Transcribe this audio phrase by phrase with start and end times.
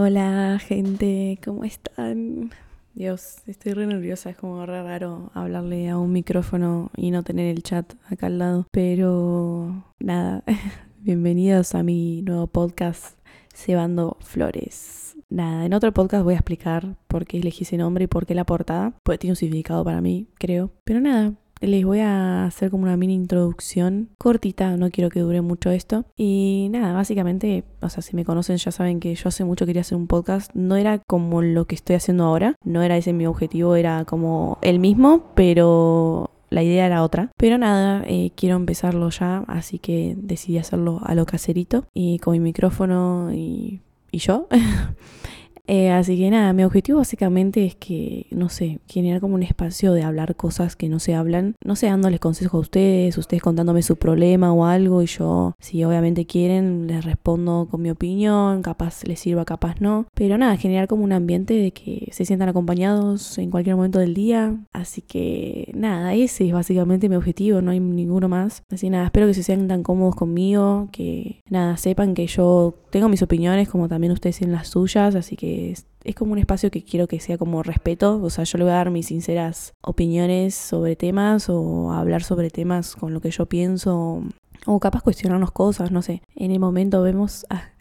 [0.00, 2.52] Hola gente, ¿cómo están?
[2.94, 7.46] Dios, estoy re nerviosa, es como re raro hablarle a un micrófono y no tener
[7.46, 8.68] el chat acá al lado.
[8.70, 10.44] Pero nada,
[11.00, 13.18] bienvenidos a mi nuevo podcast,
[13.52, 15.16] Cebando Flores.
[15.30, 18.36] Nada, en otro podcast voy a explicar por qué elegí ese nombre y por qué
[18.36, 20.70] la portada, pues tiene un significado para mí, creo.
[20.84, 25.40] Pero nada, les voy a hacer como una mini introducción cortita, no quiero que dure
[25.40, 26.04] mucho esto.
[26.16, 29.82] Y nada, básicamente, o sea, si me conocen ya saben que yo hace mucho quería
[29.82, 30.50] hacer un podcast.
[30.54, 34.58] No era como lo que estoy haciendo ahora, no era ese mi objetivo, era como
[34.62, 37.30] el mismo, pero la idea era otra.
[37.36, 42.32] Pero nada, eh, quiero empezarlo ya, así que decidí hacerlo a lo caserito y con
[42.32, 43.80] mi micrófono y,
[44.10, 44.48] y yo.
[45.68, 49.92] Eh, así que nada, mi objetivo básicamente es que, no sé, generar como un espacio
[49.92, 51.56] de hablar cosas que no se hablan.
[51.62, 55.84] No sé, dándoles consejos a ustedes, ustedes contándome su problema o algo y yo, si
[55.84, 60.06] obviamente quieren, les respondo con mi opinión, capaz les sirva, capaz no.
[60.14, 64.14] Pero nada, generar como un ambiente de que se sientan acompañados en cualquier momento del
[64.14, 64.56] día.
[64.72, 68.62] Así que nada, ese es básicamente mi objetivo, no hay ninguno más.
[68.70, 73.20] Así nada, espero que se sientan cómodos conmigo, que nada, sepan que yo tengo mis
[73.20, 77.06] opiniones como también ustedes tienen las suyas, así que es, como un espacio que quiero
[77.06, 80.96] que sea como respeto, o sea, yo le voy a dar mis sinceras opiniones sobre
[80.96, 84.22] temas o hablar sobre temas con lo que yo pienso
[84.66, 87.46] o capaz cuestionarnos cosas, no sé, en el momento vemos...
[87.58, 87.72] Ah,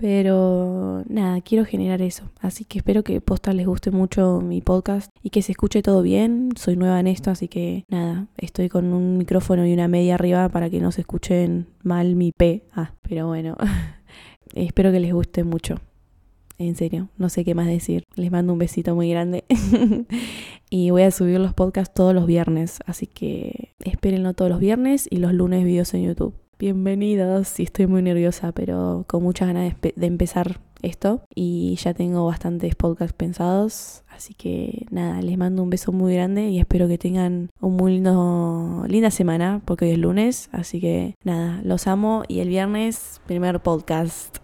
[0.00, 2.30] pero nada, quiero generar eso.
[2.40, 6.00] Así que espero que posta les guste mucho mi podcast y que se escuche todo
[6.00, 6.52] bien.
[6.56, 10.48] Soy nueva en esto, así que nada, estoy con un micrófono y una media arriba
[10.48, 12.64] para que no se escuchen mal mi P.
[12.72, 13.58] Ah, pero bueno,
[14.54, 15.74] espero que les guste mucho.
[16.60, 18.04] En serio, no sé qué más decir.
[18.16, 19.44] Les mando un besito muy grande.
[20.70, 22.80] y voy a subir los podcasts todos los viernes.
[22.84, 26.34] Así que espérenlo todos los viernes y los lunes videos en YouTube.
[26.58, 31.22] Bienvenidos, sí estoy muy nerviosa, pero con muchas ganas de, empezar esto.
[31.34, 34.04] Y ya tengo bastantes podcasts pensados.
[34.10, 37.92] Así que nada, les mando un beso muy grande y espero que tengan un muy
[38.86, 40.50] linda semana, porque hoy es lunes.
[40.52, 44.40] Así que nada, los amo y el viernes, primer podcast.